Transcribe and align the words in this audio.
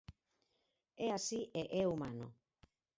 É 1.05 1.07
así 1.17 1.41
e 1.61 1.63
é 1.81 1.83
humano. 1.87 2.27